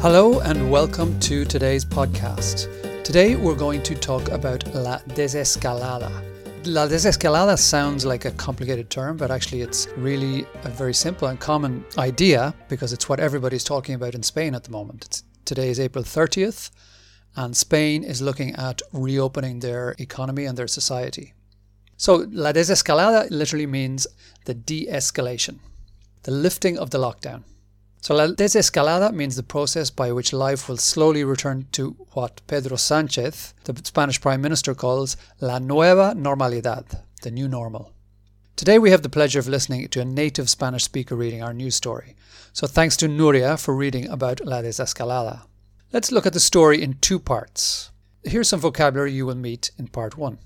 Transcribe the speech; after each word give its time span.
Hello 0.00 0.38
and 0.38 0.70
welcome 0.70 1.18
to 1.18 1.44
today's 1.44 1.84
podcast. 1.84 2.68
Today 3.02 3.34
we're 3.34 3.56
going 3.56 3.82
to 3.82 3.96
talk 3.96 4.28
about 4.28 4.64
la 4.72 4.98
desescalada. 4.98 6.12
La 6.66 6.86
desescalada 6.86 7.58
sounds 7.58 8.06
like 8.06 8.24
a 8.24 8.30
complicated 8.30 8.90
term, 8.90 9.16
but 9.16 9.32
actually 9.32 9.60
it's 9.60 9.88
really 9.96 10.46
a 10.62 10.68
very 10.68 10.94
simple 10.94 11.26
and 11.26 11.40
common 11.40 11.84
idea 11.98 12.54
because 12.68 12.92
it's 12.92 13.08
what 13.08 13.18
everybody's 13.18 13.64
talking 13.64 13.96
about 13.96 14.14
in 14.14 14.22
Spain 14.22 14.54
at 14.54 14.62
the 14.62 14.70
moment. 14.70 15.04
It's, 15.04 15.24
today 15.44 15.68
is 15.68 15.80
April 15.80 16.04
30th, 16.04 16.70
and 17.34 17.56
Spain 17.56 18.04
is 18.04 18.22
looking 18.22 18.54
at 18.54 18.80
reopening 18.92 19.58
their 19.58 19.96
economy 19.98 20.44
and 20.44 20.56
their 20.56 20.68
society. 20.68 21.34
So, 21.96 22.24
la 22.30 22.52
desescalada 22.52 23.28
literally 23.32 23.66
means 23.66 24.06
the 24.44 24.54
de 24.54 24.86
escalation, 24.86 25.58
the 26.22 26.30
lifting 26.30 26.78
of 26.78 26.90
the 26.90 26.98
lockdown. 26.98 27.42
So 28.00 28.14
la 28.14 28.28
desescalada 28.28 29.12
means 29.12 29.34
the 29.34 29.42
process 29.42 29.90
by 29.90 30.12
which 30.12 30.32
life 30.32 30.68
will 30.68 30.76
slowly 30.76 31.24
return 31.24 31.66
to 31.72 31.96
what 32.12 32.40
Pedro 32.46 32.76
Sanchez, 32.76 33.54
the 33.64 33.74
Spanish 33.84 34.20
Prime 34.20 34.40
Minister, 34.40 34.72
calls 34.74 35.16
la 35.40 35.58
nueva 35.58 36.14
normalidad, 36.16 37.02
the 37.22 37.30
new 37.30 37.48
normal. 37.48 37.92
Today 38.54 38.78
we 38.78 38.92
have 38.92 39.02
the 39.02 39.08
pleasure 39.08 39.40
of 39.40 39.48
listening 39.48 39.88
to 39.88 40.00
a 40.00 40.04
native 40.04 40.48
Spanish 40.48 40.84
speaker 40.84 41.16
reading 41.16 41.42
our 41.42 41.52
news 41.52 41.74
story. 41.74 42.14
So 42.52 42.66
thanks 42.66 42.96
to 42.98 43.08
Nuria 43.08 43.60
for 43.60 43.74
reading 43.74 44.08
about 44.08 44.44
la 44.44 44.62
desescalada. 44.62 45.42
Let's 45.92 46.12
look 46.12 46.26
at 46.26 46.32
the 46.32 46.40
story 46.40 46.82
in 46.82 46.98
two 47.00 47.18
parts. 47.18 47.90
Here's 48.22 48.48
some 48.48 48.60
vocabulary 48.60 49.12
you 49.12 49.26
will 49.26 49.34
meet 49.34 49.70
in 49.76 49.88
part 49.88 50.16
one. 50.16 50.38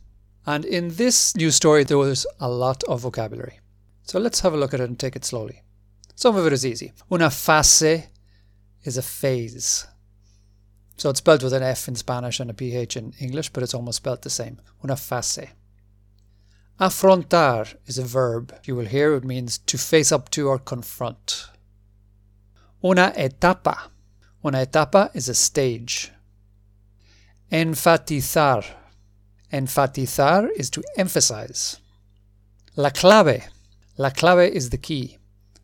And 0.47 0.65
in 0.65 0.97
this 0.97 1.37
news 1.37 1.57
story 1.57 1.85
there 1.85 1.99
was 1.99 2.27
a 2.41 2.49
lot 2.49 2.83
of 2.85 3.01
vocabulary. 3.01 3.61
So 4.05 4.19
let's 4.19 4.41
have 4.41 4.55
a 4.55 4.57
look 4.57 4.73
at 4.73 4.81
it 4.81 4.89
and 4.89 4.99
take 4.99 5.17
it 5.17 5.25
slowly. 5.25 5.63
Some 6.23 6.37
of 6.37 6.47
it 6.47 6.53
is 6.53 6.65
easy. 6.65 6.93
Una 7.11 7.31
fase 7.31 8.07
is 8.85 8.97
a 8.97 9.03
phase. 9.03 9.89
So 10.97 11.11
it's 11.11 11.19
spelled 11.19 11.43
with 11.43 11.53
an 11.53 11.65
F 11.65 11.89
in 11.89 11.97
Spanish 11.97 12.39
and 12.39 12.49
a 12.49 12.55
PH 12.55 12.97
in 12.97 13.13
English, 13.19 13.49
but 13.49 13.65
it's 13.65 13.75
almost 13.75 13.97
spelled 13.97 14.23
the 14.23 14.31
same. 14.31 14.61
Una 14.85 14.95
fase. 14.95 15.49
Afrontar 16.79 17.75
is 17.87 17.99
a 17.99 18.05
verb. 18.05 18.55
You 18.65 18.77
will 18.77 18.87
hear 18.87 19.15
it 19.15 19.25
means 19.25 19.59
to 19.59 19.77
face 19.77 20.13
up 20.13 20.31
to 20.31 20.47
or 20.47 20.61
confront. 20.61 21.49
Una 22.85 23.13
etapa. 23.17 23.91
Una 24.45 24.59
etapa 24.59 25.11
is 25.15 25.29
a 25.29 25.35
stage. 25.35 26.13
Enfatizar. 27.51 28.65
Enfatizar 29.53 30.51
is 30.55 30.71
to 30.71 30.85
emphasize. 30.97 31.81
La 32.77 32.91
clave. 32.91 33.49
La 33.99 34.11
clave 34.11 34.53
is 34.53 34.71
the 34.71 34.79
key. 34.79 35.19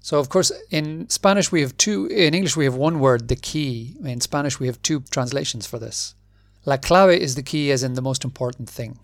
So, 0.08 0.18
of 0.18 0.30
course, 0.30 0.50
in 0.70 1.06
Spanish 1.10 1.52
we 1.52 1.60
have 1.60 1.76
two, 1.76 2.06
in 2.06 2.32
English 2.32 2.56
we 2.56 2.64
have 2.64 2.74
one 2.74 2.98
word, 2.98 3.28
the 3.28 3.36
key. 3.36 3.94
In 4.02 4.22
Spanish 4.22 4.58
we 4.58 4.66
have 4.66 4.80
two 4.80 5.00
translations 5.10 5.66
for 5.66 5.78
this. 5.78 6.14
La 6.64 6.78
clave 6.78 7.20
is 7.20 7.34
the 7.34 7.42
key 7.42 7.70
as 7.70 7.82
in 7.82 7.92
the 7.92 8.00
most 8.00 8.24
important 8.24 8.70
thing. 8.70 9.00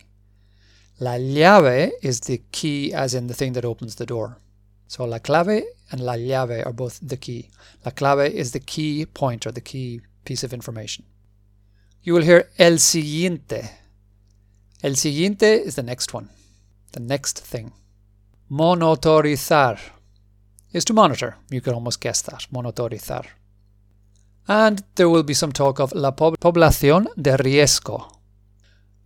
La 0.99 1.17
llave 1.19 1.91
is 2.01 2.21
the 2.21 2.41
key 2.51 2.91
as 2.91 3.13
in 3.13 3.27
the 3.27 3.35
thing 3.35 3.53
that 3.53 3.63
opens 3.63 3.93
the 3.93 4.07
door. 4.07 4.39
So 4.87 5.05
la 5.05 5.19
clave 5.19 5.61
and 5.91 6.01
la 6.01 6.13
llave 6.15 6.65
are 6.65 6.73
both 6.73 6.99
the 7.07 7.17
key. 7.17 7.51
La 7.85 7.91
clave 7.91 8.33
is 8.33 8.53
the 8.53 8.59
key 8.59 9.05
point 9.05 9.45
or 9.45 9.51
the 9.51 9.61
key 9.61 10.01
piece 10.23 10.43
of 10.43 10.53
information. 10.53 11.05
You 12.01 12.15
will 12.15 12.23
hear 12.23 12.49
el 12.57 12.79
siguiente. 12.79 13.69
El 14.81 14.95
siguiente 14.95 15.63
is 15.67 15.75
the 15.75 15.83
next 15.83 16.15
one, 16.15 16.29
the 16.93 16.99
next 16.99 17.37
thing. 17.37 17.73
Monitorizar 18.49 19.77
is 20.75 20.85
to 20.85 20.93
monitor. 20.93 21.37
You 21.49 21.61
can 21.61 21.73
almost 21.73 22.01
guess 22.01 22.21
that. 22.23 22.47
Monitorizar. 22.51 23.25
And 24.47 24.83
there 24.95 25.09
will 25.09 25.23
be 25.23 25.33
some 25.33 25.53
talk 25.53 25.79
of 25.79 25.93
la 25.93 26.11
población 26.11 27.07
de 27.15 27.37
riesgo. 27.37 28.11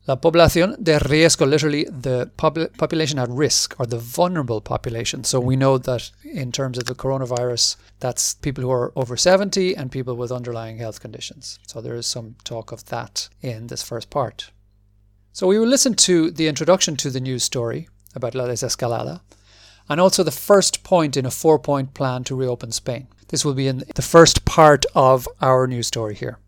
La 0.08 0.16
población 0.16 0.84
de 0.84 0.97
riesgo, 0.97 1.47
literally 1.47 1.84
the 1.84 2.31
population 2.35 3.19
at 3.19 3.29
risk 3.29 3.75
or 3.79 3.85
the 3.85 4.00
vulnerable 4.00 4.62
population. 4.62 5.24
So 5.24 5.40
we 5.40 5.56
know 5.56 5.78
that 5.78 6.09
in 6.24 6.52
terms 6.52 6.79
of 6.79 6.85
the 6.85 6.96
coronavirus, 6.96 7.75
that's 8.00 8.34
people 8.34 8.63
who 8.63 8.72
are 8.72 8.91
over 8.96 9.16
70 9.16 9.75
and 9.75 9.91
people 9.91 10.16
with 10.16 10.31
underlying 10.31 10.79
health 10.79 11.00
conditions. 11.00 11.59
So 11.68 11.81
there 11.81 11.96
is 11.96 12.08
some 12.08 12.35
talk 12.44 12.72
of 12.72 12.85
that 12.85 13.29
in 13.41 13.68
this 13.68 13.84
first 13.84 14.09
part. 14.09 14.50
So 15.34 15.46
we 15.46 15.59
will 15.59 15.68
listen 15.68 15.94
to 15.94 16.31
the 16.31 16.47
introduction 16.47 16.96
to 16.97 17.12
the 17.12 17.19
news 17.19 17.44
story 17.44 17.88
about 18.16 18.34
La 18.34 18.46
Desescalada 18.46 19.22
and 19.90 20.00
also 20.00 20.24
the 20.24 20.32
first 20.32 20.84
point 20.84 21.18
in 21.18 21.26
a 21.26 21.32
four 21.32 21.60
point 21.60 21.94
plan 21.94 22.24
to 22.26 22.36
reopen 22.36 22.72
Spain. 22.72 23.08
This 23.30 23.44
will 23.44 23.54
be 23.54 23.68
in 23.68 23.84
the 23.96 24.02
first 24.02 24.46
part 24.46 24.86
of 24.96 25.28
our 25.42 25.68
news 25.68 25.88
story 25.88 26.16
here. 26.16 26.40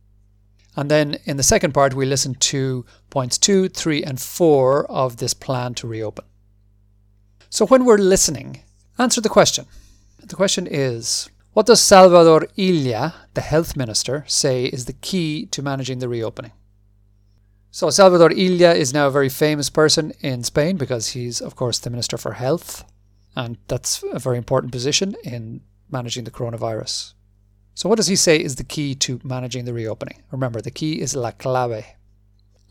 And 0.75 0.89
then 0.89 1.17
in 1.25 1.37
the 1.37 1.43
second 1.43 1.73
part, 1.73 1.93
we 1.93 2.05
listen 2.05 2.35
to 2.35 2.85
points 3.09 3.37
two, 3.37 3.67
three, 3.67 4.03
and 4.03 4.21
four 4.21 4.89
of 4.89 5.17
this 5.17 5.33
plan 5.33 5.73
to 5.75 5.87
reopen. 5.87 6.25
So 7.49 7.65
when 7.65 7.83
we're 7.83 7.97
listening, 7.97 8.61
answer 8.97 9.19
the 9.19 9.29
question. 9.29 9.65
The 10.23 10.35
question 10.35 10.67
is 10.67 11.29
What 11.53 11.65
does 11.65 11.81
Salvador 11.81 12.47
Illa, 12.55 13.13
the 13.33 13.41
health 13.41 13.75
minister, 13.75 14.23
say 14.27 14.65
is 14.65 14.85
the 14.85 14.93
key 14.93 15.47
to 15.47 15.61
managing 15.61 15.99
the 15.99 16.07
reopening? 16.07 16.53
So 17.71 17.89
Salvador 17.89 18.31
Illa 18.31 18.73
is 18.73 18.93
now 18.93 19.07
a 19.07 19.11
very 19.11 19.29
famous 19.29 19.69
person 19.69 20.13
in 20.21 20.43
Spain 20.43 20.77
because 20.77 21.09
he's, 21.09 21.41
of 21.41 21.55
course, 21.55 21.79
the 21.79 21.89
Minister 21.89 22.17
for 22.17 22.33
Health. 22.33 22.85
And 23.35 23.57
that's 23.67 24.03
a 24.11 24.19
very 24.19 24.37
important 24.37 24.71
position 24.71 25.15
in 25.23 25.61
managing 25.89 26.25
the 26.25 26.31
coronavirus. 26.31 27.13
So, 27.73 27.87
what 27.87 27.95
does 27.95 28.07
he 28.07 28.15
say 28.15 28.37
is 28.37 28.57
the 28.57 28.63
key 28.63 28.95
to 28.95 29.19
managing 29.23 29.65
the 29.65 29.73
reopening? 29.73 30.21
Remember, 30.31 30.61
the 30.61 30.71
key 30.71 31.01
is 31.01 31.15
la 31.15 31.31
clave. 31.31 31.85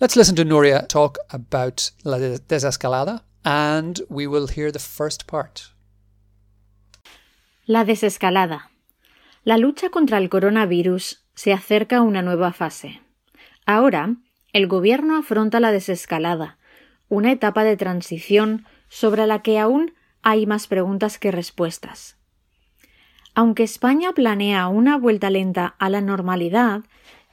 Let's 0.00 0.16
listen 0.16 0.36
to 0.36 0.44
Nuria 0.44 0.86
talk 0.88 1.18
about 1.30 1.90
la 2.04 2.18
desescalada 2.18 3.22
and 3.44 4.00
we 4.08 4.26
will 4.26 4.46
hear 4.46 4.70
the 4.70 4.78
first 4.78 5.26
part. 5.26 5.72
La 7.66 7.84
desescalada. 7.84 8.70
La 9.44 9.56
lucha 9.56 9.90
contra 9.90 10.18
el 10.18 10.28
coronavirus 10.28 11.24
se 11.34 11.52
acerca 11.52 11.98
a 11.98 12.02
una 12.02 12.22
nueva 12.22 12.52
fase. 12.52 13.00
Ahora, 13.64 14.16
el 14.52 14.66
gobierno 14.66 15.16
afronta 15.16 15.60
la 15.60 15.72
desescalada, 15.72 16.58
una 17.08 17.32
etapa 17.32 17.64
de 17.64 17.76
transición 17.76 18.66
sobre 18.88 19.26
la 19.26 19.42
que 19.42 19.58
aún 19.58 19.94
hay 20.22 20.46
más 20.46 20.66
preguntas 20.66 21.18
que 21.18 21.30
respuestas. 21.30 22.16
Aunque 23.34 23.62
España 23.62 24.12
planea 24.12 24.68
una 24.68 24.98
vuelta 24.98 25.30
lenta 25.30 25.74
a 25.78 25.88
la 25.88 26.00
normalidad, 26.00 26.82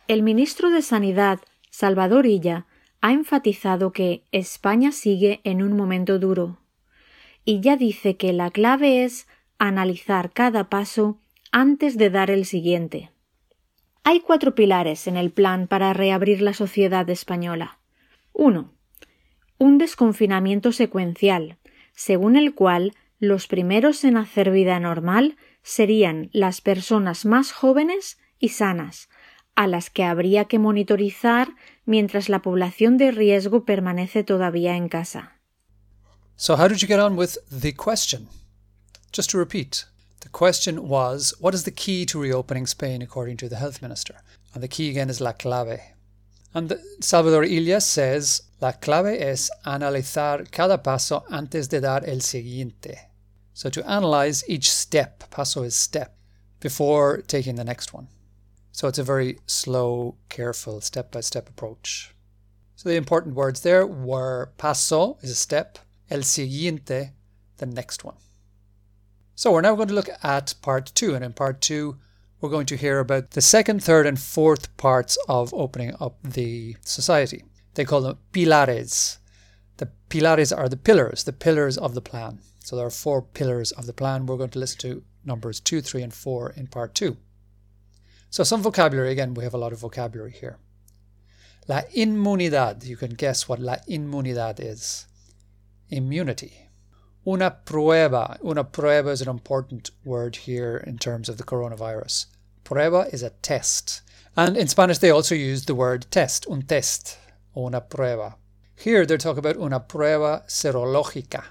el 0.07 0.23
ministro 0.23 0.69
de 0.69 0.81
Sanidad, 0.81 1.39
Salvador 1.69 2.25
Illa, 2.25 2.65
ha 3.01 3.11
enfatizado 3.11 3.91
que 3.91 4.23
España 4.31 4.91
sigue 4.91 5.41
en 5.43 5.61
un 5.61 5.75
momento 5.75 6.19
duro. 6.19 6.59
Y 7.45 7.61
ya 7.61 7.77
dice 7.77 8.17
que 8.17 8.33
la 8.33 8.51
clave 8.51 9.03
es 9.03 9.27
analizar 9.57 10.31
cada 10.31 10.69
paso 10.69 11.19
antes 11.51 11.97
de 11.97 12.09
dar 12.09 12.29
el 12.29 12.45
siguiente. 12.45 13.11
Hay 14.03 14.21
cuatro 14.21 14.55
pilares 14.55 15.07
en 15.07 15.17
el 15.17 15.31
plan 15.31 15.67
para 15.67 15.93
reabrir 15.93 16.41
la 16.41 16.53
sociedad 16.53 17.09
española. 17.09 17.79
1. 18.33 18.71
Un 19.57 19.77
desconfinamiento 19.77 20.71
secuencial, 20.71 21.57
según 21.97 22.37
el 22.37 22.53
cual 22.53 22.93
los 23.19 23.47
primeros 23.47 24.03
en 24.03 24.17
hacer 24.17 24.51
vida 24.51 24.79
normal 24.79 25.35
serían 25.63 26.29
las 26.31 26.61
personas 26.61 27.25
más 27.25 27.51
jóvenes 27.51 28.19
y 28.37 28.49
sanas, 28.49 29.09
a 29.55 29.65
las 29.65 29.89
que 29.89 30.03
habría 30.03 30.45
que 30.45 30.59
monitorizar 30.59 31.49
mientras 31.85 32.29
la 32.29 32.43
población 32.43 32.97
de 32.97 33.09
riesgo 33.09 33.65
permanece 33.65 34.23
todavía 34.23 34.77
en 34.77 34.89
casa. 34.89 35.39
So 36.35 36.55
how 36.55 36.67
did 36.67 36.77
you 36.77 36.87
get 36.87 36.99
on 36.99 37.17
with 37.17 37.39
the 37.49 37.73
question? 37.73 38.27
Just 39.11 39.31
to 39.31 39.39
repeat, 39.39 39.87
the 40.19 40.29
question 40.29 40.87
was 40.87 41.33
what 41.39 41.55
is 41.55 41.63
the 41.63 41.73
key 41.73 42.05
to 42.05 42.21
reopening 42.21 42.67
Spain 42.67 43.01
according 43.01 43.37
to 43.37 43.49
the 43.49 43.57
health 43.57 43.81
minister? 43.81 44.17
And 44.53 44.61
the 44.61 44.67
key 44.67 44.91
again 44.91 45.09
is 45.09 45.19
la 45.19 45.33
clave. 45.33 45.96
And 46.53 46.77
Salvador 47.01 47.43
Illa 47.43 47.81
says 47.81 48.43
La 48.59 48.71
clave 48.71 49.19
es 49.19 49.51
analizar 49.65 50.49
cada 50.51 50.81
paso 50.81 51.23
antes 51.29 51.67
de 51.67 51.79
dar 51.79 52.03
el 52.05 52.21
siguiente. 52.21 52.97
So 53.53 53.69
to 53.69 53.87
analyze 53.89 54.43
each 54.47 54.71
step, 54.71 55.29
paso 55.29 55.63
is 55.63 55.75
step, 55.75 56.15
before 56.59 57.21
taking 57.21 57.55
the 57.55 57.63
next 57.63 57.93
one. 57.93 58.07
So 58.71 58.87
it's 58.87 58.99
a 58.99 59.03
very 59.03 59.39
slow, 59.45 60.15
careful, 60.29 60.81
step 60.81 61.11
by 61.11 61.21
step 61.21 61.49
approach. 61.49 62.13
So 62.75 62.89
the 62.89 62.95
important 62.95 63.35
words 63.35 63.61
there 63.61 63.85
were 63.85 64.51
paso 64.57 65.17
is 65.21 65.31
a 65.31 65.35
step, 65.35 65.79
el 66.09 66.21
siguiente, 66.21 67.13
the 67.57 67.65
next 67.65 68.03
one. 68.03 68.17
So 69.35 69.51
we're 69.51 69.61
now 69.61 69.75
going 69.75 69.87
to 69.87 69.93
look 69.93 70.09
at 70.23 70.53
part 70.61 70.91
two, 70.95 71.15
and 71.15 71.23
in 71.23 71.33
part 71.33 71.61
two, 71.61 71.97
we're 72.39 72.49
going 72.49 72.65
to 72.67 72.77
hear 72.77 72.99
about 72.99 73.31
the 73.31 73.41
second, 73.41 73.83
third, 73.83 74.05
and 74.05 74.19
fourth 74.19 74.75
parts 74.77 75.17
of 75.27 75.53
opening 75.53 75.95
up 75.99 76.17
the 76.23 76.75
society. 76.81 77.43
They 77.73 77.85
call 77.85 78.01
them 78.01 78.17
pilares. 78.31 79.17
The 79.77 79.89
pilares 80.09 80.55
are 80.55 80.69
the 80.69 80.77
pillars, 80.77 81.23
the 81.23 81.33
pillars 81.33 81.77
of 81.77 81.93
the 81.93 82.01
plan. 82.01 82.39
So 82.59 82.75
there 82.75 82.85
are 82.85 82.91
four 82.91 83.21
pillars 83.21 83.71
of 83.71 83.85
the 83.85 83.93
plan. 83.93 84.25
We're 84.25 84.37
going 84.37 84.51
to 84.51 84.59
listen 84.59 84.79
to 84.79 85.03
numbers 85.25 85.59
two, 85.59 85.81
three, 85.81 86.03
and 86.03 86.13
four 86.13 86.51
in 86.51 86.67
part 86.67 86.93
two. 86.93 87.17
So 88.29 88.43
some 88.43 88.61
vocabulary, 88.61 89.11
again, 89.11 89.33
we 89.33 89.43
have 89.43 89.53
a 89.53 89.57
lot 89.57 89.73
of 89.73 89.79
vocabulary 89.79 90.31
here. 90.31 90.57
La 91.67 91.81
inmunidad, 91.95 92.85
you 92.85 92.97
can 92.97 93.11
guess 93.11 93.47
what 93.47 93.59
la 93.59 93.77
inmunidad 93.89 94.59
is. 94.59 95.07
Immunity. 95.89 96.66
Una 97.27 97.51
prueba. 97.65 98.39
Una 98.41 98.63
prueba 98.63 99.11
is 99.11 99.21
an 99.21 99.27
important 99.27 99.91
word 100.05 100.37
here 100.37 100.77
in 100.87 100.97
terms 100.97 101.27
of 101.27 101.37
the 101.37 101.43
coronavirus. 101.43 102.27
Prueba 102.63 103.13
is 103.13 103.21
a 103.21 103.31
test. 103.41 104.01
And 104.37 104.55
in 104.55 104.69
Spanish, 104.69 104.99
they 104.99 105.09
also 105.09 105.35
use 105.35 105.65
the 105.65 105.75
word 105.75 106.05
test, 106.09 106.47
un 106.49 106.61
test, 106.61 107.17
una 107.57 107.81
prueba. 107.81 108.35
Here, 108.77 109.05
they're 109.05 109.17
talking 109.17 109.39
about 109.39 109.57
una 109.57 109.81
prueba 109.81 110.43
serológica. 110.47 111.43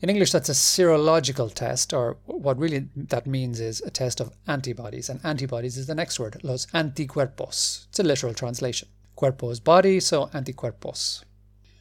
In 0.00 0.10
English, 0.10 0.32
that's 0.32 0.48
a 0.48 0.54
serological 0.54 1.54
test, 1.54 1.92
or 1.92 2.16
what 2.24 2.58
really 2.58 2.88
that 2.96 3.28
means 3.28 3.60
is 3.60 3.80
a 3.82 3.90
test 3.90 4.20
of 4.20 4.34
antibodies. 4.48 5.08
And 5.08 5.20
antibodies 5.22 5.76
is 5.76 5.86
the 5.86 5.94
next 5.94 6.18
word, 6.18 6.40
los 6.42 6.66
anticuerpos. 6.74 7.86
It's 7.90 8.00
a 8.00 8.02
literal 8.02 8.34
translation. 8.34 8.88
Cuerpo 9.14 9.50
is 9.50 9.60
body, 9.60 10.00
so 10.00 10.26
anticuerpos. 10.26 11.22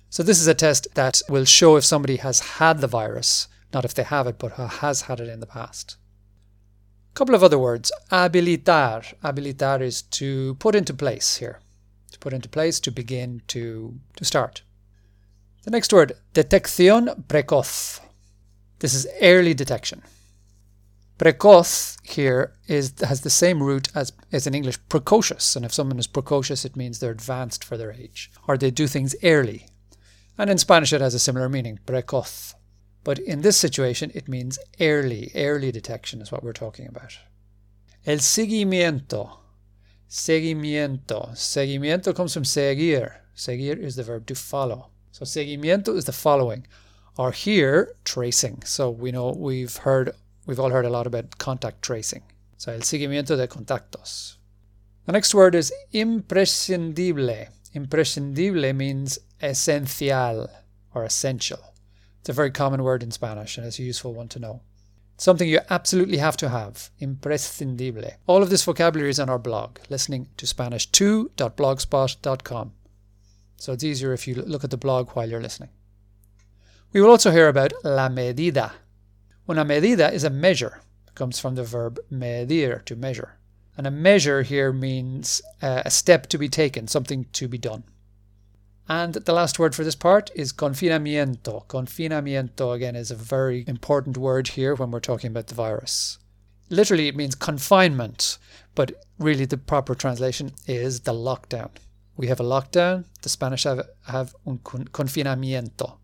So 0.09 0.23
this 0.23 0.39
is 0.39 0.47
a 0.47 0.53
test 0.53 0.87
that 0.95 1.21
will 1.29 1.45
show 1.45 1.75
if 1.75 1.83
somebody 1.83 2.17
has 2.17 2.39
had 2.39 2.79
the 2.79 2.87
virus, 2.87 3.47
not 3.73 3.85
if 3.85 3.93
they 3.93 4.03
have 4.03 4.27
it, 4.27 4.39
but 4.39 4.53
has 4.53 5.01
had 5.01 5.19
it 5.19 5.27
in 5.29 5.41
the 5.41 5.45
past 5.45 5.97
A 7.11 7.15
couple 7.15 7.35
of 7.35 7.43
other 7.43 7.59
words. 7.59 7.91
Habilitar. 8.11 9.13
Habilitar 9.23 9.81
is 9.81 10.01
to 10.03 10.55
put 10.55 10.75
into 10.75 10.93
place 10.93 11.37
here. 11.37 11.59
To 12.11 12.19
put 12.19 12.33
into 12.33 12.47
place, 12.47 12.79
to 12.79 12.91
begin, 12.91 13.41
to, 13.47 13.99
to 14.15 14.25
start. 14.25 14.63
The 15.63 15.71
next 15.71 15.91
word, 15.91 16.13
detección 16.33 17.25
precoz. 17.27 17.99
This 18.79 18.93
is 18.93 19.07
early 19.21 19.53
detection. 19.53 20.03
Precoz 21.19 21.97
here 22.03 22.53
is 22.67 22.93
has 23.01 23.21
the 23.21 23.29
same 23.29 23.61
root 23.61 23.89
as, 23.93 24.13
as 24.31 24.47
in 24.47 24.53
English 24.53 24.77
precocious. 24.87 25.55
And 25.55 25.65
if 25.65 25.73
someone 25.73 25.99
is 25.99 26.07
precocious, 26.07 26.63
it 26.63 26.77
means 26.77 26.99
they're 26.99 27.11
advanced 27.11 27.63
for 27.63 27.75
their 27.75 27.91
age, 27.91 28.31
or 28.47 28.55
they 28.55 28.71
do 28.71 28.87
things 28.87 29.15
early. 29.23 29.67
And 30.37 30.49
in 30.49 30.57
Spanish, 30.57 30.93
it 30.93 31.01
has 31.01 31.13
a 31.13 31.19
similar 31.19 31.49
meaning, 31.49 31.79
precoz. 31.85 32.53
But 33.03 33.19
in 33.19 33.41
this 33.41 33.57
situation, 33.57 34.11
it 34.13 34.27
means 34.27 34.59
early, 34.79 35.31
early 35.33 35.71
detection 35.71 36.21
is 36.21 36.31
what 36.31 36.43
we're 36.43 36.53
talking 36.53 36.87
about. 36.87 37.17
El 38.05 38.17
seguimiento. 38.17 39.39
Seguimiento. 40.09 41.31
Seguimiento 41.31 42.15
comes 42.15 42.33
from 42.33 42.43
seguir. 42.43 43.21
Seguir 43.33 43.77
is 43.77 43.95
the 43.95 44.03
verb 44.03 44.25
to 44.27 44.35
follow. 44.35 44.89
So 45.11 45.25
seguimiento 45.25 45.95
is 45.95 46.05
the 46.05 46.11
following. 46.11 46.67
Or 47.17 47.31
here, 47.31 47.95
tracing. 48.05 48.61
So 48.63 48.89
we 48.89 49.11
know 49.11 49.31
we've 49.31 49.75
heard, 49.77 50.11
we've 50.45 50.59
all 50.59 50.69
heard 50.69 50.85
a 50.85 50.89
lot 50.89 51.07
about 51.07 51.37
contact 51.37 51.81
tracing. 51.81 52.23
So 52.57 52.71
el 52.71 52.81
seguimiento 52.81 53.35
de 53.35 53.47
contactos. 53.47 54.35
The 55.05 55.13
next 55.13 55.33
word 55.33 55.55
is 55.55 55.73
imprescindible. 55.93 57.47
Imprescindible 57.75 58.75
means 58.75 59.19
esencial 59.41 60.49
or 60.93 61.03
essential. 61.03 61.73
It's 62.19 62.29
a 62.29 62.33
very 62.33 62.51
common 62.51 62.83
word 62.83 63.03
in 63.03 63.11
Spanish 63.11 63.57
and 63.57 63.67
it's 63.67 63.79
a 63.79 63.83
useful 63.83 64.13
one 64.13 64.27
to 64.29 64.39
know. 64.39 64.61
something 65.17 65.49
you 65.49 65.59
absolutely 65.69 66.17
have 66.17 66.37
to 66.37 66.49
have. 66.49 66.89
Imprescindible. 67.01 68.13
All 68.27 68.43
of 68.43 68.49
this 68.49 68.63
vocabulary 68.63 69.09
is 69.09 69.19
on 69.19 69.29
our 69.29 69.39
blog, 69.39 69.79
listening 69.89 70.29
to 70.37 70.45
Spanish2.blogspot.com. 70.45 72.71
So 73.57 73.73
it's 73.73 73.83
easier 73.83 74.13
if 74.13 74.25
you 74.27 74.35
look 74.35 74.63
at 74.63 74.69
the 74.69 74.77
blog 74.77 75.09
while 75.11 75.29
you're 75.29 75.41
listening. 75.41 75.69
We 76.93 77.01
will 77.01 77.09
also 77.09 77.31
hear 77.31 77.47
about 77.47 77.73
la 77.83 78.07
medida. 78.09 78.73
Una 79.49 79.65
medida 79.65 80.13
is 80.13 80.23
a 80.23 80.29
measure. 80.29 80.81
It 81.07 81.15
comes 81.15 81.39
from 81.39 81.55
the 81.55 81.63
verb 81.63 81.99
medir, 82.11 82.85
to 82.85 82.95
measure. 82.95 83.36
And 83.77 83.85
a 83.85 83.91
measure 83.91 84.41
here 84.41 84.73
means 84.73 85.41
uh, 85.61 85.83
a 85.85 85.91
step 85.91 86.27
to 86.27 86.39
be 86.39 86.49
taken, 86.49 86.87
something 86.87 87.27
to 87.33 87.47
be 87.47 87.59
done. 87.59 87.83
And 88.89 89.13
the 89.13 89.33
last 89.33 89.59
word 89.59 89.75
for 89.75 89.83
this 89.83 89.95
part 89.95 90.31
is 90.33 90.51
confinamiento. 90.51 91.67
Confinamiento, 91.67 92.73
again, 92.73 92.95
is 92.95 93.11
a 93.11 93.15
very 93.15 93.65
important 93.67 94.17
word 94.17 94.49
here 94.49 94.73
when 94.73 94.91
we're 94.91 94.99
talking 94.99 95.29
about 95.29 95.47
the 95.47 95.55
virus. 95.55 96.17
Literally, 96.69 97.07
it 97.07 97.15
means 97.15 97.35
confinement, 97.35 98.37
but 98.75 99.03
really 99.19 99.45
the 99.45 99.57
proper 99.57 99.93
translation 99.93 100.53
is 100.65 101.01
the 101.01 101.13
lockdown. 101.13 101.69
We 102.15 102.27
have 102.27 102.39
a 102.39 102.43
lockdown, 102.43 103.05
the 103.21 103.29
Spanish 103.29 103.63
have, 103.65 103.87
have 104.07 104.33
un 104.45 104.57
confinamiento. 104.59 105.97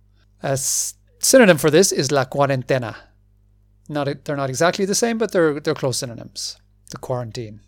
A 0.43 0.57
synonym 0.57 1.57
for 1.57 1.71
this 1.71 1.91
is 1.91 2.11
la 2.11 2.25
cuarentena. 2.25 2.95
Not, 3.89 4.25
they're 4.25 4.37
not 4.37 4.49
exactly 4.49 4.85
the 4.85 4.95
same, 4.95 5.17
but 5.17 5.31
they're, 5.31 5.59
they're 5.59 5.73
close 5.73 5.97
synonyms. 5.97 6.57
The 6.91 6.97
quarantine. 6.97 7.61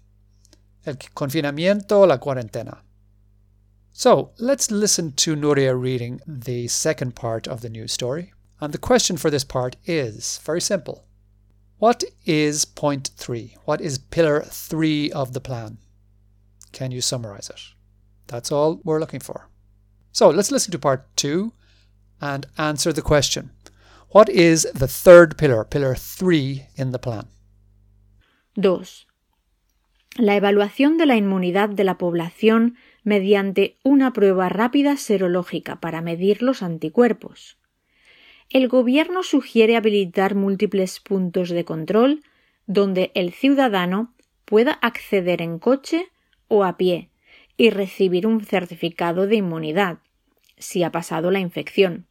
El 0.85 0.95
confinamiento, 0.95 2.07
la 2.07 2.17
cuarentena. 2.17 2.79
So 3.91 4.31
let's 4.37 4.71
listen 4.71 5.13
to 5.13 5.35
Nuria 5.35 5.73
reading 5.79 6.21
the 6.27 6.67
second 6.67 7.15
part 7.15 7.47
of 7.47 7.61
the 7.61 7.69
news 7.69 7.93
story. 7.93 8.33
And 8.59 8.73
the 8.73 8.77
question 8.77 9.17
for 9.17 9.29
this 9.29 9.43
part 9.43 9.77
is 9.85 10.39
very 10.43 10.61
simple. 10.61 11.05
What 11.77 12.03
is 12.25 12.65
point 12.65 13.11
three? 13.15 13.55
What 13.65 13.81
is 13.81 13.97
pillar 13.97 14.41
three 14.41 15.11
of 15.11 15.33
the 15.33 15.41
plan? 15.41 15.77
Can 16.71 16.91
you 16.91 17.01
summarize 17.01 17.49
it? 17.49 17.61
That's 18.27 18.51
all 18.51 18.81
we're 18.83 18.99
looking 18.99 19.19
for. 19.19 19.49
So 20.11 20.29
let's 20.29 20.51
listen 20.51 20.71
to 20.71 20.79
part 20.79 21.07
two 21.15 21.53
and 22.21 22.47
answer 22.57 22.93
the 22.93 23.01
question. 23.01 23.51
What 24.09 24.29
is 24.29 24.67
the 24.73 24.87
third 24.87 25.37
pillar, 25.37 25.63
pillar 25.65 25.95
three 25.95 26.67
in 26.75 26.91
the 26.91 26.99
plan? 26.99 27.27
2. 28.57 29.07
La 30.17 30.37
evaluación 30.37 30.97
de 30.97 31.05
la 31.05 31.17
inmunidad 31.17 31.67
de 31.67 31.83
la 31.83 31.97
población 31.97 32.77
mediante 33.03 33.75
una 33.83 34.13
prueba 34.13 34.47
rápida 34.47 34.95
serológica 34.95 35.81
para 35.81 35.99
medir 35.99 36.41
los 36.41 36.63
anticuerpos. 36.63 37.57
El 38.49 38.69
Gobierno 38.69 39.23
sugiere 39.23 39.75
habilitar 39.75 40.35
múltiples 40.35 41.01
puntos 41.01 41.49
de 41.49 41.65
control 41.65 42.23
donde 42.65 43.11
el 43.13 43.33
ciudadano 43.33 44.13
pueda 44.45 44.71
acceder 44.71 45.41
en 45.41 45.59
coche 45.59 46.07
o 46.47 46.63
a 46.63 46.77
pie 46.77 47.09
y 47.57 47.71
recibir 47.71 48.25
un 48.25 48.39
certificado 48.39 49.27
de 49.27 49.35
inmunidad, 49.35 49.97
si 50.57 50.83
ha 50.83 50.93
pasado 50.93 51.29
la 51.29 51.39
infección. 51.39 52.07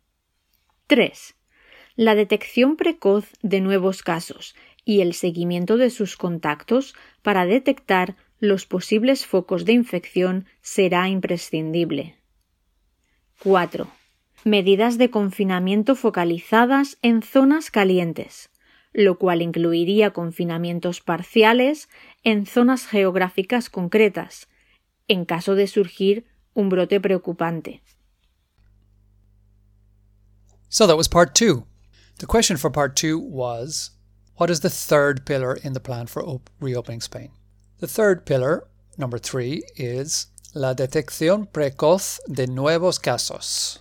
3. 0.88 1.36
La 1.96 2.14
detección 2.14 2.76
precoz 2.76 3.30
de 3.40 3.62
nuevos 3.62 4.02
casos 4.02 4.54
y 4.84 5.00
el 5.00 5.14
seguimiento 5.14 5.76
de 5.76 5.90
sus 5.90 6.16
contactos 6.16 6.94
para 7.22 7.46
detectar 7.46 8.16
los 8.38 8.66
posibles 8.66 9.26
focos 9.26 9.64
de 9.64 9.72
infección 9.72 10.46
será 10.60 11.08
imprescindible. 11.08 12.16
4. 13.42 13.88
Medidas 14.44 14.98
de 14.98 15.10
confinamiento 15.10 15.96
focalizadas 15.96 16.98
en 17.02 17.22
zonas 17.22 17.70
calientes, 17.70 18.50
lo 18.92 19.18
cual 19.18 19.42
incluiría 19.42 20.12
confinamientos 20.12 21.00
parciales 21.00 21.88
en 22.22 22.46
zonas 22.46 22.86
geográficas 22.86 23.70
concretas, 23.70 24.48
en 25.08 25.24
caso 25.24 25.54
de 25.54 25.66
surgir 25.66 26.26
un 26.52 26.68
brote 26.68 27.00
preocupante. 27.00 27.82
So 30.68 30.86
that 30.86 30.96
was 30.96 31.08
part 31.08 31.34
two. 31.34 31.66
The 32.18 32.26
question 32.26 32.56
for 32.56 32.70
part 32.70 32.96
two 32.96 33.18
was 33.18 33.92
What 34.36 34.50
is 34.50 34.60
the 34.60 34.70
third 34.70 35.26
pillar 35.26 35.54
in 35.54 35.74
the 35.74 35.80
plan 35.80 36.06
for 36.06 36.40
reopening 36.58 37.00
Spain? 37.00 37.30
The 37.78 37.86
third 37.86 38.26
pillar, 38.26 38.66
number 38.98 39.16
three, 39.16 39.62
is 39.76 40.26
la 40.54 40.74
detección 40.74 41.46
precoz 41.52 42.18
de 42.26 42.48
nuevos 42.48 42.98
casos. 42.98 43.78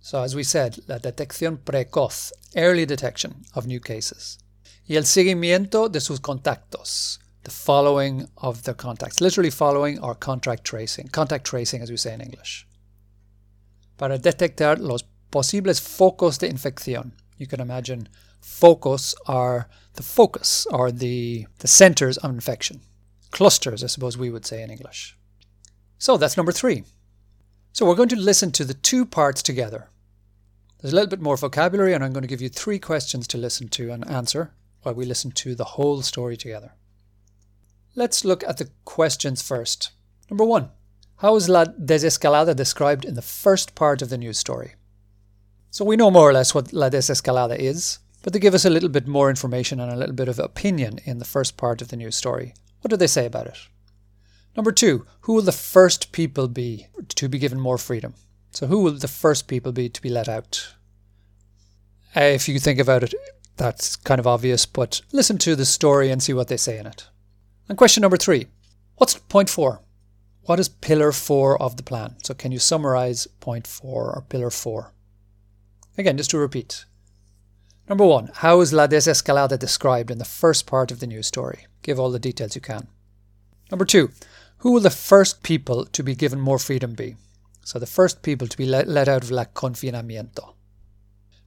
So, 0.00 0.22
as 0.22 0.36
we 0.36 0.44
said, 0.44 0.78
la 0.86 0.98
detección 0.98 1.58
precoz, 1.58 2.30
early 2.54 2.86
detection 2.86 3.46
of 3.54 3.66
new 3.66 3.80
cases. 3.80 4.38
Y 4.88 4.94
el 4.94 5.02
seguimiento 5.02 5.90
de 5.90 6.00
sus 6.00 6.20
contactos, 6.20 7.18
the 7.42 7.50
following 7.50 8.28
of 8.36 8.62
their 8.62 8.74
contacts, 8.74 9.20
literally 9.20 9.50
following 9.50 9.98
or 9.98 10.14
contact 10.14 10.62
tracing, 10.62 11.08
contact 11.08 11.44
tracing 11.44 11.82
as 11.82 11.90
we 11.90 11.96
say 11.96 12.14
in 12.14 12.20
English. 12.20 12.68
Para 13.96 14.20
detectar 14.20 14.78
los 14.78 15.02
posibles 15.32 15.80
focos 15.80 16.38
de 16.38 16.48
infección. 16.48 17.10
You 17.38 17.48
can 17.48 17.60
imagine 17.60 18.08
focos 18.46 19.14
are 19.26 19.68
the 19.94 20.02
focus 20.02 20.66
or 20.70 20.92
the, 20.92 21.46
the 21.58 21.68
centers 21.68 22.16
of 22.18 22.30
infection 22.30 22.80
clusters, 23.36 23.84
I 23.84 23.88
suppose 23.88 24.16
we 24.16 24.30
would 24.30 24.46
say 24.46 24.62
in 24.62 24.70
English. 24.70 25.14
So 25.98 26.16
that's 26.16 26.38
number 26.38 26.52
three. 26.52 26.84
So 27.74 27.84
we're 27.84 27.94
going 27.94 28.08
to 28.08 28.16
listen 28.16 28.50
to 28.52 28.64
the 28.64 28.72
two 28.72 29.04
parts 29.04 29.42
together. 29.42 29.90
There's 30.80 30.94
a 30.94 30.96
little 30.96 31.10
bit 31.10 31.20
more 31.20 31.36
vocabulary, 31.36 31.92
and 31.92 32.02
I'm 32.02 32.14
going 32.14 32.22
to 32.22 32.28
give 32.28 32.40
you 32.40 32.48
three 32.48 32.78
questions 32.78 33.26
to 33.28 33.38
listen 33.38 33.68
to 33.68 33.90
and 33.90 34.08
answer 34.08 34.54
while 34.82 34.94
we 34.94 35.04
listen 35.04 35.32
to 35.32 35.54
the 35.54 35.72
whole 35.76 36.00
story 36.00 36.38
together. 36.38 36.72
Let's 37.94 38.24
look 38.24 38.42
at 38.44 38.56
the 38.56 38.70
questions 38.86 39.42
first. 39.42 39.90
Number 40.30 40.44
one 40.44 40.70
How 41.16 41.36
is 41.36 41.50
La 41.50 41.64
Desescalada 41.64 42.56
described 42.56 43.04
in 43.04 43.16
the 43.16 43.22
first 43.22 43.74
part 43.74 44.00
of 44.00 44.08
the 44.08 44.18
news 44.18 44.38
story? 44.38 44.76
So 45.70 45.84
we 45.84 45.96
know 45.96 46.10
more 46.10 46.30
or 46.30 46.32
less 46.32 46.54
what 46.54 46.72
La 46.72 46.88
Desescalada 46.88 47.58
is, 47.58 47.98
but 48.26 48.32
they 48.32 48.40
give 48.40 48.54
us 48.54 48.64
a 48.64 48.70
little 48.70 48.88
bit 48.88 49.06
more 49.06 49.30
information 49.30 49.78
and 49.78 49.92
a 49.92 49.94
little 49.94 50.12
bit 50.12 50.26
of 50.26 50.40
opinion 50.40 50.98
in 51.04 51.20
the 51.20 51.24
first 51.24 51.56
part 51.56 51.80
of 51.80 51.86
the 51.86 51.96
news 51.96 52.16
story. 52.16 52.54
What 52.80 52.90
do 52.90 52.96
they 52.96 53.06
say 53.06 53.24
about 53.24 53.46
it? 53.46 53.56
Number 54.56 54.72
two, 54.72 55.06
who 55.20 55.34
will 55.34 55.42
the 55.42 55.52
first 55.52 56.10
people 56.10 56.48
be 56.48 56.88
to 57.10 57.28
be 57.28 57.38
given 57.38 57.60
more 57.60 57.78
freedom? 57.78 58.14
So, 58.50 58.66
who 58.66 58.80
will 58.82 58.94
the 58.94 59.06
first 59.06 59.46
people 59.46 59.70
be 59.70 59.88
to 59.88 60.02
be 60.02 60.08
let 60.08 60.28
out? 60.28 60.74
Uh, 62.16 62.22
if 62.22 62.48
you 62.48 62.58
think 62.58 62.80
about 62.80 63.04
it, 63.04 63.14
that's 63.58 63.94
kind 63.94 64.18
of 64.18 64.26
obvious, 64.26 64.66
but 64.66 65.02
listen 65.12 65.38
to 65.38 65.54
the 65.54 65.64
story 65.64 66.10
and 66.10 66.20
see 66.20 66.32
what 66.32 66.48
they 66.48 66.56
say 66.56 66.78
in 66.78 66.86
it. 66.88 67.06
And 67.68 67.78
question 67.78 68.00
number 68.00 68.16
three 68.16 68.48
What's 68.96 69.14
point 69.14 69.48
four? 69.48 69.82
What 70.46 70.58
is 70.58 70.68
pillar 70.68 71.12
four 71.12 71.62
of 71.62 71.76
the 71.76 71.84
plan? 71.84 72.16
So, 72.24 72.34
can 72.34 72.50
you 72.50 72.58
summarize 72.58 73.28
point 73.38 73.68
four 73.68 74.12
or 74.12 74.22
pillar 74.22 74.50
four? 74.50 74.92
Again, 75.96 76.16
just 76.16 76.30
to 76.30 76.38
repeat. 76.38 76.86
Number 77.88 78.04
one, 78.04 78.30
how 78.34 78.60
is 78.60 78.72
La 78.72 78.88
Desescalada 78.88 79.56
described 79.58 80.10
in 80.10 80.18
the 80.18 80.24
first 80.24 80.66
part 80.66 80.90
of 80.90 80.98
the 80.98 81.06
news 81.06 81.28
story? 81.28 81.66
Give 81.82 82.00
all 82.00 82.10
the 82.10 82.18
details 82.18 82.56
you 82.56 82.60
can. 82.60 82.88
Number 83.70 83.84
two, 83.84 84.10
who 84.58 84.72
will 84.72 84.80
the 84.80 84.90
first 84.90 85.44
people 85.44 85.84
to 85.86 86.02
be 86.02 86.16
given 86.16 86.40
more 86.40 86.58
freedom 86.58 86.94
be? 86.94 87.16
So, 87.64 87.78
the 87.78 87.86
first 87.86 88.22
people 88.22 88.48
to 88.48 88.56
be 88.56 88.66
let, 88.66 88.88
let 88.88 89.08
out 89.08 89.24
of 89.24 89.30
la 89.30 89.44
confinamiento. 89.44 90.54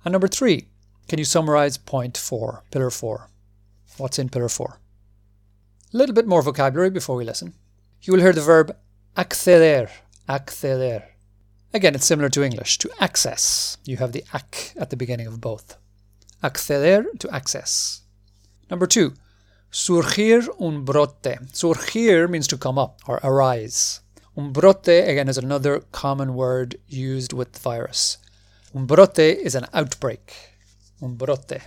And 0.05 0.13
number 0.13 0.27
three, 0.27 0.67
can 1.09 1.19
you 1.19 1.25
summarize 1.25 1.77
point 1.77 2.17
four, 2.17 2.63
pillar 2.71 2.89
four? 2.89 3.29
What's 3.97 4.19
in 4.19 4.29
pillar 4.29 4.49
four? 4.49 4.79
A 5.93 5.97
little 5.97 6.15
bit 6.15 6.27
more 6.27 6.41
vocabulary 6.41 6.89
before 6.89 7.15
we 7.15 7.25
listen. 7.25 7.53
You 8.01 8.13
will 8.13 8.21
hear 8.21 8.33
the 8.33 8.41
verb 8.41 8.75
acceder, 9.17 9.89
acceder. 10.29 11.03
Again, 11.73 11.95
it's 11.95 12.05
similar 12.05 12.29
to 12.29 12.43
English, 12.43 12.77
to 12.77 12.89
access. 12.99 13.77
You 13.83 13.97
have 13.97 14.13
the 14.13 14.23
ac 14.33 14.73
at 14.77 14.89
the 14.89 14.97
beginning 14.97 15.27
of 15.27 15.41
both. 15.41 15.77
Acceder 16.43 17.05
to 17.19 17.29
access. 17.33 18.01
Number 18.69 18.87
two, 18.87 19.13
surgir 19.71 20.47
un 20.59 20.85
brote. 20.85 21.37
Surgir 21.53 22.27
means 22.29 22.47
to 22.47 22.57
come 22.57 22.77
up 22.77 23.01
or 23.07 23.19
arise. 23.23 24.01
Un 24.37 24.53
brote, 24.53 24.87
again, 24.87 25.27
is 25.27 25.37
another 25.37 25.81
common 25.91 26.33
word 26.33 26.77
used 26.87 27.33
with 27.33 27.53
the 27.53 27.59
virus. 27.59 28.17
Un 28.73 28.85
brote 28.85 29.19
is 29.19 29.55
an 29.55 29.65
outbreak. 29.73 30.33
Un 31.01 31.15
brote. 31.15 31.61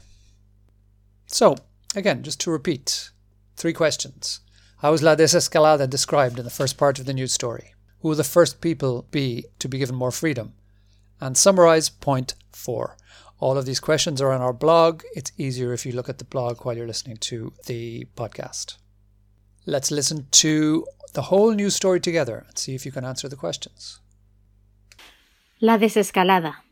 So, 1.26 1.56
again, 1.94 2.22
just 2.22 2.40
to 2.40 2.50
repeat, 2.50 3.10
three 3.56 3.72
questions. 3.72 4.40
How 4.78 4.92
is 4.94 5.02
La 5.02 5.14
Desescalada 5.14 5.88
described 5.88 6.38
in 6.38 6.44
the 6.44 6.50
first 6.50 6.76
part 6.76 6.98
of 6.98 7.06
the 7.06 7.12
news 7.12 7.32
story? 7.32 7.74
Who 8.00 8.08
will 8.08 8.16
the 8.16 8.24
first 8.24 8.60
people 8.60 9.06
be 9.10 9.44
to 9.58 9.68
be 9.68 9.78
given 9.78 9.94
more 9.94 10.10
freedom? 10.10 10.54
And 11.20 11.36
summarize 11.36 11.88
point 11.88 12.34
four. 12.52 12.96
All 13.42 13.58
of 13.58 13.66
these 13.66 13.80
questions 13.80 14.22
are 14.22 14.30
on 14.30 14.40
our 14.40 14.52
blog. 14.52 15.02
It's 15.16 15.32
easier 15.36 15.72
if 15.72 15.84
you 15.84 15.90
look 15.90 16.08
at 16.08 16.18
the 16.18 16.24
blog 16.24 16.64
while 16.64 16.76
you're 16.76 16.86
listening 16.86 17.16
to 17.22 17.52
the 17.66 18.06
podcast. 18.14 18.76
Let's 19.66 19.90
listen 19.90 20.28
to 20.42 20.86
the 21.14 21.22
whole 21.22 21.52
news 21.52 21.74
story 21.74 21.98
together 21.98 22.44
and 22.46 22.56
see 22.56 22.76
if 22.76 22.86
you 22.86 22.92
can 22.92 23.04
answer 23.04 23.28
the 23.28 23.34
questions. 23.34 24.00
La 25.58 25.76
desescalada. 25.76 26.62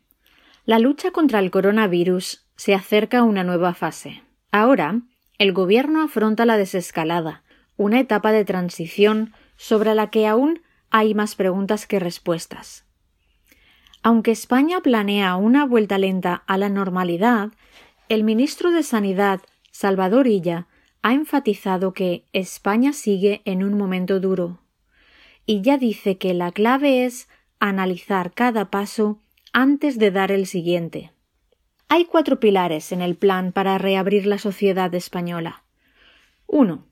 La 0.64 0.78
lucha 0.78 1.10
contra 1.10 1.40
el 1.40 1.50
coronavirus 1.50 2.46
se 2.54 2.72
acerca 2.72 3.18
a 3.18 3.24
una 3.24 3.42
nueva 3.42 3.74
fase. 3.74 4.22
Ahora, 4.52 5.02
el 5.38 5.52
Gobierno 5.52 6.04
afronta 6.04 6.46
la 6.46 6.56
desescalada, 6.56 7.42
una 7.78 7.98
etapa 7.98 8.30
de 8.30 8.44
transición 8.44 9.34
sobre 9.56 9.96
la 9.96 10.10
que 10.10 10.28
aún 10.28 10.62
hay 10.90 11.14
más 11.14 11.34
preguntas 11.34 11.88
que 11.88 11.98
respuestas. 11.98 12.84
Aunque 14.02 14.30
España 14.30 14.80
planea 14.80 15.36
una 15.36 15.66
vuelta 15.66 15.98
lenta 15.98 16.42
a 16.46 16.56
la 16.56 16.68
normalidad, 16.68 17.50
el 18.08 18.24
ministro 18.24 18.70
de 18.70 18.82
Sanidad, 18.82 19.40
Salvador 19.70 20.26
Illa, 20.26 20.66
ha 21.02 21.12
enfatizado 21.12 21.92
que 21.92 22.24
España 22.32 22.92
sigue 22.92 23.42
en 23.44 23.62
un 23.62 23.76
momento 23.76 24.20
duro. 24.20 24.60
Y 25.46 25.62
ya 25.62 25.78
dice 25.78 26.18
que 26.18 26.34
la 26.34 26.50
clave 26.50 27.04
es 27.04 27.28
analizar 27.58 28.32
cada 28.32 28.70
paso 28.70 29.20
antes 29.52 29.98
de 29.98 30.10
dar 30.10 30.32
el 30.32 30.46
siguiente. 30.46 31.12
Hay 31.88 32.04
cuatro 32.04 32.40
pilares 32.40 32.92
en 32.92 33.02
el 33.02 33.16
plan 33.16 33.52
para 33.52 33.76
reabrir 33.76 34.26
la 34.26 34.38
sociedad 34.38 34.94
española. 34.94 35.64
1. 36.46 36.86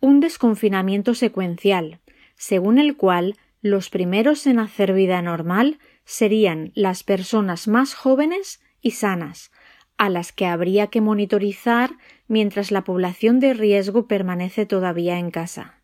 Un 0.00 0.20
desconfinamiento 0.20 1.14
secuencial, 1.14 2.00
según 2.36 2.78
el 2.78 2.96
cual 2.96 3.36
los 3.62 3.88
primeros 3.88 4.46
en 4.46 4.58
hacer 4.58 4.92
vida 4.92 5.22
normal 5.22 5.78
serían 6.04 6.72
las 6.74 7.02
personas 7.02 7.68
más 7.68 7.94
jóvenes 7.94 8.60
y 8.80 8.92
sanas, 8.92 9.50
a 9.96 10.08
las 10.08 10.32
que 10.32 10.46
habría 10.46 10.88
que 10.88 11.00
monitorizar 11.00 11.92
mientras 12.28 12.70
la 12.70 12.84
población 12.84 13.40
de 13.40 13.54
riesgo 13.54 14.06
permanece 14.06 14.66
todavía 14.66 15.18
en 15.18 15.30
casa. 15.30 15.80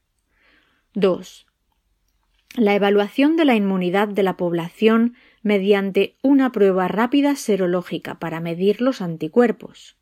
2. 0.95 1.47
La 2.57 2.75
evaluación 2.75 3.37
de 3.37 3.45
la 3.45 3.55
inmunidad 3.55 4.09
de 4.09 4.25
la 4.25 4.37
población 4.37 5.15
mediante 5.43 6.17
una 6.23 6.51
prueba 6.51 6.89
rápida 6.89 7.37
serológica 7.37 8.19
para 8.19 8.41
medir 8.41 8.81
los 8.81 9.01
anticuerpos. 9.01 9.97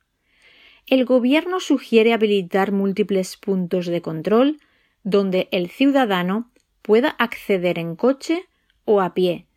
El 0.87 1.05
Gobierno 1.05 1.61
sugiere 1.61 2.15
habilitar 2.15 2.73
múltiples 2.73 3.37
puntos 3.37 3.87
de 3.87 4.01
control 4.01 4.59
donde 5.05 5.49
el 5.53 5.69
ciudadano 5.69 6.51
pueda 6.81 7.11
acceder 7.11 7.79
en 7.79 7.95
coche 7.95 8.47
o 8.87 9.03
a 9.03 9.13
pie 9.13 9.48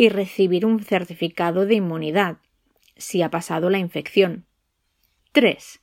y 0.00 0.08
recibir 0.08 0.64
un 0.64 0.82
certificado 0.82 1.66
de 1.66 1.74
inmunidad, 1.74 2.38
si 2.96 3.20
ha 3.20 3.28
pasado 3.28 3.68
la 3.68 3.76
infección. 3.76 4.46
3. 5.32 5.78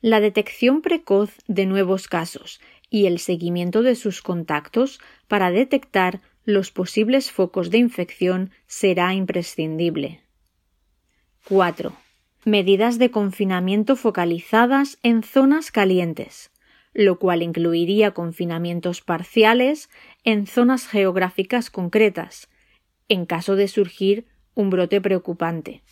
La 0.00 0.20
detección 0.20 0.80
precoz 0.80 1.34
de 1.46 1.66
nuevos 1.66 2.08
casos 2.08 2.62
y 2.88 3.04
el 3.04 3.18
seguimiento 3.18 3.82
de 3.82 3.96
sus 3.96 4.22
contactos 4.22 4.98
para 5.28 5.50
detectar 5.50 6.22
los 6.46 6.70
posibles 6.70 7.30
focos 7.30 7.70
de 7.70 7.76
infección 7.76 8.50
será 8.66 9.12
imprescindible. 9.12 10.22
4. 11.46 11.92
Medidas 12.46 12.98
de 12.98 13.10
confinamiento 13.10 13.94
focalizadas 13.94 14.98
en 15.02 15.22
zonas 15.22 15.70
calientes, 15.70 16.50
lo 16.94 17.18
cual 17.18 17.42
incluiría 17.42 18.12
confinamientos 18.12 19.02
parciales 19.02 19.90
en 20.24 20.46
zonas 20.46 20.88
geográficas 20.88 21.68
concretas, 21.68 22.48
en 23.10 23.26
caso 23.26 23.56
de 23.56 23.68
surgir 23.68 24.24
un 24.54 24.70
brote 24.70 25.00
preocupante. 25.00 25.82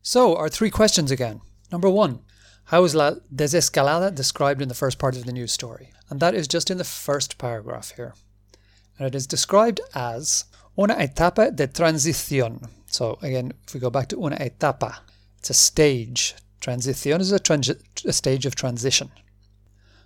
So, 0.00 0.34
our 0.34 0.48
three 0.48 0.70
questions 0.70 1.12
again. 1.12 1.40
Number 1.70 1.88
one, 1.88 2.20
how 2.64 2.84
is 2.84 2.94
la 2.94 3.12
desescalada 3.32 4.12
described 4.12 4.60
in 4.60 4.68
the 4.68 4.74
first 4.74 4.98
part 4.98 5.16
of 5.16 5.24
the 5.24 5.32
news 5.32 5.52
story? 5.52 5.90
And 6.10 6.18
that 6.20 6.34
is 6.34 6.48
just 6.48 6.70
in 6.70 6.78
the 6.78 6.84
first 6.84 7.38
paragraph 7.38 7.92
here. 7.94 8.14
And 8.98 9.06
it 9.06 9.14
is 9.14 9.26
described 9.26 9.80
as 9.94 10.46
una 10.76 10.94
etapa 10.94 11.54
de 11.54 11.68
transición. 11.68 12.68
So, 12.86 13.18
again, 13.22 13.52
if 13.66 13.74
we 13.74 13.80
go 13.80 13.90
back 13.90 14.08
to 14.08 14.16
una 14.16 14.36
etapa, 14.36 14.98
it's 15.38 15.50
a 15.50 15.54
stage. 15.54 16.34
Transición 16.60 17.20
is 17.20 17.32
a, 17.32 18.08
a 18.08 18.12
stage 18.12 18.46
of 18.46 18.54
transition. 18.54 19.10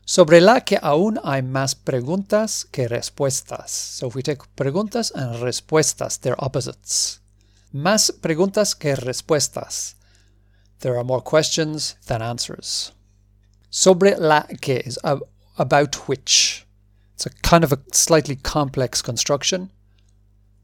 Sobre 0.08 0.40
la 0.40 0.60
que 0.60 0.78
aún 0.80 1.18
hay 1.24 1.42
más 1.42 1.74
preguntas 1.74 2.64
que 2.70 2.86
respuestas. 2.86 3.72
So, 3.72 4.06
if 4.06 4.14
we 4.14 4.22
take 4.22 4.40
preguntas 4.54 5.10
and 5.12 5.42
respuestas, 5.42 6.20
they're 6.20 6.36
opposites. 6.38 7.20
Más 7.72 8.12
preguntas 8.12 8.76
que 8.76 8.94
respuestas. 8.94 9.96
There 10.78 10.94
are 10.94 11.02
more 11.02 11.22
questions 11.22 11.96
than 12.06 12.22
answers. 12.22 12.92
Sobre 13.68 14.16
la 14.16 14.46
que 14.60 14.80
is 14.86 14.96
about 15.58 16.08
which. 16.08 16.64
It's 17.14 17.26
a 17.26 17.30
kind 17.42 17.64
of 17.64 17.72
a 17.72 17.80
slightly 17.92 18.36
complex 18.36 19.02
construction, 19.02 19.72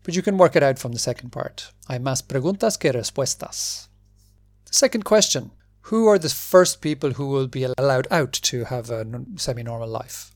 but 0.05 0.15
you 0.15 0.23
can 0.23 0.39
work 0.39 0.55
it 0.55 0.63
out 0.63 0.79
from 0.79 0.93
the 0.93 1.01
second 1.01 1.31
part. 1.31 1.73
Hay 1.89 1.99
más 1.99 2.23
preguntas 2.23 2.79
que 2.79 2.93
respuestas. 2.93 3.89
The 4.67 4.75
second 4.75 5.05
question 5.05 5.51
Who 5.91 6.07
are 6.09 6.19
the 6.19 6.29
first 6.29 6.81
people 6.81 7.12
who 7.12 7.27
will 7.27 7.49
be 7.49 7.65
allowed 7.65 8.07
out 8.11 8.33
to 8.33 8.65
have 8.65 8.91
a 8.91 9.05
semi 9.37 9.62
normal 9.62 9.89
life? 9.89 10.31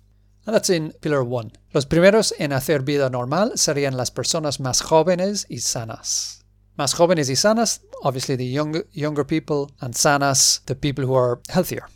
And 0.45 0.55
that's 0.55 0.71
in 0.71 0.93
Pillar 1.00 1.25
1. 1.25 1.53
Los 1.75 1.87
primeros 1.87 2.33
en 2.38 2.53
hacer 2.53 2.85
vida 2.85 3.11
normal 3.11 3.53
serían 3.57 3.97
las 3.97 4.11
personas 4.11 4.61
más 4.61 4.81
jóvenes 4.83 5.47
y 5.49 5.59
sanas. 5.59 6.45
Más 6.79 6.95
jóvenes 6.95 7.29
y 7.31 7.37
sanas, 7.37 7.81
obviously 8.03 8.37
the 8.37 8.47
young, 8.47 8.83
younger 8.93 9.25
people, 9.25 9.71
and 9.81 9.95
sanas, 9.95 10.61
the 10.67 10.75
people 10.75 11.05
who 11.05 11.15
are 11.15 11.41
healthier. 11.49 11.88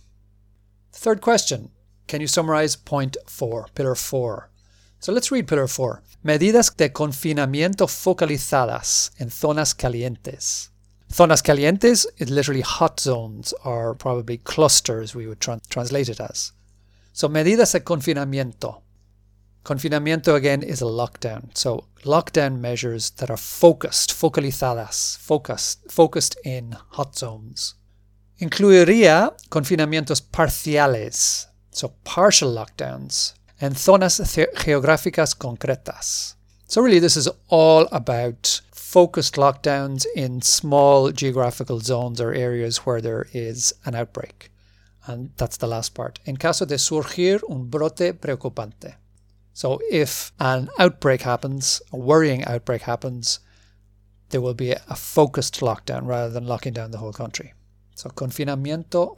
Third 0.93 1.21
question 1.21 1.71
can 2.11 2.21
you 2.21 2.27
summarize 2.27 2.75
point 2.75 3.17
four, 3.29 3.67
pillar 3.77 3.95
four? 3.95 4.51
So 4.99 5.13
let's 5.13 5.31
read 5.31 5.47
pillar 5.47 5.69
four. 5.69 6.03
Medidas 6.25 6.77
de 6.77 6.93
confinamiento 6.93 7.87
focalizadas 7.87 9.13
en 9.19 9.31
zonas 9.31 9.75
calientes. 9.75 10.71
Zonas 11.13 11.43
calientes 11.43 12.07
is 12.19 12.31
literally 12.31 12.61
hot 12.61 13.01
zones 13.01 13.53
or 13.65 13.95
probably 13.95 14.39
clusters, 14.39 15.15
we 15.15 15.27
would 15.27 15.41
tra- 15.41 15.61
translate 15.69 16.09
it 16.09 16.21
as. 16.21 16.53
So 17.13 17.29
medidas 17.29 17.73
de 17.73 17.81
confinamiento. 17.81 18.83
Confinamiento 19.65 20.35
again 20.35 20.63
is 20.63 20.81
a 20.81 20.87
lockdown. 20.87 21.57
So 21.57 21.85
lockdown 22.05 22.61
measures 22.61 23.11
that 23.19 23.31
are 23.31 23.37
focused, 23.37 24.13
focalizadas, 24.13 25.19
focused, 25.19 25.91
focused 25.91 26.37
in 26.45 26.77
hot 26.91 27.17
zones. 27.17 27.75
Incluiría 28.41 29.33
confinamientos 29.51 30.23
parciales, 30.23 31.51
So 31.73 31.95
partial 32.05 32.53
lockdowns 32.53 33.35
en 33.61 33.75
zonas 33.75 34.21
geográficas 34.65 35.35
concretas. 35.35 36.37
So 36.67 36.83
really 36.83 36.99
this 36.99 37.17
is 37.17 37.29
all 37.49 37.89
about 37.93 38.61
focused 38.91 39.37
lockdowns 39.37 40.05
in 40.17 40.43
small 40.43 41.13
geographical 41.13 41.79
zones 41.79 42.21
or 42.21 42.33
areas 42.33 42.79
where 42.79 43.01
there 43.01 43.27
is 43.33 43.73
an 43.85 43.95
outbreak. 43.95 44.51
And 45.07 45.31
that's 45.37 45.59
the 45.59 45.69
last 45.69 45.95
part. 45.95 46.19
En 46.27 46.37
caso 46.37 46.67
de 46.67 46.77
surgir 46.77 47.41
un 47.49 47.71
brote 47.71 48.13
preocupante. 48.13 48.95
So 49.53 49.79
if 49.91 50.33
an 50.41 50.69
outbreak 50.79 51.23
happens, 51.23 51.81
a 51.93 51.97
worrying 51.97 52.45
outbreak 52.45 52.83
happens, 52.83 53.39
there 54.31 54.41
will 54.41 54.55
be 54.55 54.73
a 54.73 54.97
focused 54.97 55.61
lockdown 55.61 56.07
rather 56.07 56.31
than 56.31 56.47
locking 56.47 56.73
down 56.73 56.91
the 56.91 56.99
whole 56.99 57.13
country. 57.13 57.55
So 57.95 58.11
confinamiento, 58.11 59.17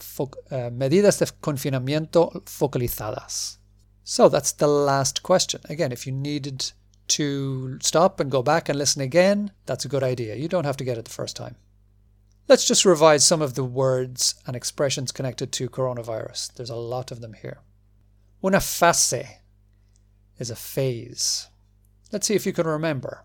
uh, 0.50 0.70
medidas 0.70 1.18
de 1.18 1.26
confinamiento 1.40 2.42
focalizadas. 2.44 3.58
So 4.04 4.28
that's 4.28 4.52
the 4.52 4.66
last 4.66 5.22
question. 5.22 5.60
Again, 5.70 5.92
if 5.92 6.06
you 6.06 6.12
needed 6.12 6.72
to 7.08 7.78
stop 7.80 8.20
and 8.20 8.30
go 8.30 8.42
back 8.42 8.68
and 8.68 8.78
listen 8.78 9.02
again, 9.02 9.52
that's 9.66 9.84
a 9.84 9.88
good 9.88 10.02
idea. 10.02 10.36
You 10.36 10.48
don't 10.48 10.64
have 10.64 10.76
to 10.78 10.84
get 10.84 10.98
it 10.98 11.04
the 11.04 11.10
first 11.10 11.36
time. 11.36 11.56
Let's 12.48 12.66
just 12.66 12.84
revise 12.84 13.24
some 13.24 13.40
of 13.40 13.54
the 13.54 13.64
words 13.64 14.34
and 14.46 14.56
expressions 14.56 15.12
connected 15.12 15.52
to 15.52 15.68
coronavirus. 15.68 16.54
There's 16.54 16.70
a 16.70 16.76
lot 16.76 17.10
of 17.10 17.20
them 17.20 17.34
here. 17.34 17.60
Una 18.44 18.58
fase 18.58 19.38
is 20.38 20.50
a 20.50 20.56
phase. 20.56 21.48
Let's 22.10 22.26
see 22.26 22.34
if 22.34 22.44
you 22.44 22.52
can 22.52 22.66
remember. 22.66 23.24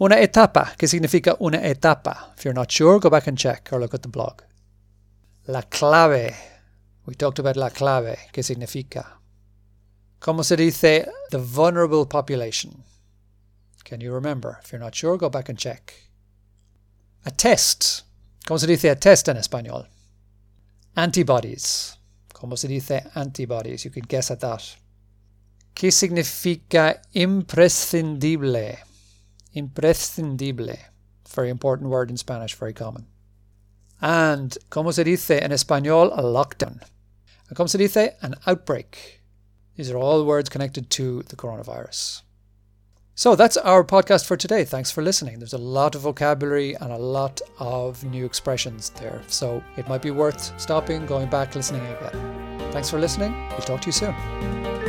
Una 0.00 0.16
etapa, 0.16 0.76
que 0.76 0.88
significa 0.88 1.36
una 1.40 1.58
etapa. 1.58 2.32
If 2.36 2.44
you're 2.44 2.54
not 2.54 2.70
sure, 2.70 2.98
go 2.98 3.08
back 3.08 3.26
and 3.26 3.38
check 3.38 3.68
or 3.72 3.80
look 3.80 3.94
at 3.94 4.02
the 4.02 4.08
blog. 4.08 4.42
La 5.46 5.62
clave. 5.62 6.34
We 7.06 7.14
talked 7.14 7.38
about 7.38 7.56
la 7.56 7.70
clave, 7.70 8.16
que 8.32 8.42
significa. 8.42 9.21
¿Cómo 10.22 10.44
se 10.44 10.56
dice 10.56 11.10
the 11.30 11.38
vulnerable 11.38 12.06
population? 12.06 12.84
Can 13.84 14.00
you 14.00 14.14
remember? 14.14 14.60
If 14.62 14.70
you're 14.70 14.78
not 14.78 14.94
sure, 14.94 15.16
go 15.16 15.28
back 15.28 15.48
and 15.48 15.58
check. 15.58 15.94
A 17.26 17.32
test. 17.32 18.04
¿Cómo 18.46 18.60
se 18.60 18.68
dice 18.68 18.88
a 18.88 18.94
test 18.94 19.28
en 19.28 19.36
español? 19.36 19.88
Antibodies. 20.96 21.96
¿Cómo 22.32 22.56
se 22.56 22.68
dice 22.68 23.04
antibodies? 23.16 23.84
You 23.84 23.90
could 23.90 24.06
guess 24.06 24.30
at 24.30 24.38
that. 24.40 24.62
¿Qué 25.74 25.90
significa 25.90 27.02
imprescindible? 27.14 28.78
Imprescindible. 29.56 30.78
Very 31.34 31.50
important 31.50 31.90
word 31.90 32.10
in 32.10 32.16
Spanish, 32.16 32.54
very 32.54 32.74
common. 32.74 33.08
And, 34.00 34.56
¿cómo 34.70 34.92
se 34.92 35.02
dice 35.02 35.42
en 35.42 35.50
español 35.50 36.12
a 36.16 36.22
lockdown? 36.22 36.80
¿Cómo 37.54 37.68
se 37.68 37.78
dice 37.78 38.16
an 38.22 38.36
outbreak? 38.46 39.21
These 39.76 39.90
are 39.90 39.96
all 39.96 40.24
words 40.24 40.48
connected 40.48 40.90
to 40.90 41.22
the 41.24 41.36
coronavirus. 41.36 42.22
So 43.14 43.36
that's 43.36 43.56
our 43.58 43.84
podcast 43.84 44.26
for 44.26 44.36
today. 44.36 44.64
Thanks 44.64 44.90
for 44.90 45.02
listening. 45.02 45.38
There's 45.38 45.52
a 45.52 45.58
lot 45.58 45.94
of 45.94 46.00
vocabulary 46.00 46.74
and 46.74 46.92
a 46.92 46.96
lot 46.96 47.40
of 47.58 48.02
new 48.04 48.24
expressions 48.24 48.90
there. 48.90 49.22
So 49.28 49.62
it 49.76 49.88
might 49.88 50.02
be 50.02 50.10
worth 50.10 50.58
stopping, 50.60 51.04
going 51.06 51.28
back, 51.28 51.54
listening 51.54 51.86
again. 51.86 52.72
Thanks 52.72 52.88
for 52.88 52.98
listening. 52.98 53.32
We'll 53.50 53.60
talk 53.60 53.82
to 53.82 53.86
you 53.86 53.92
soon. 53.92 54.81